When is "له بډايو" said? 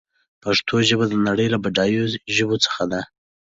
1.53-2.03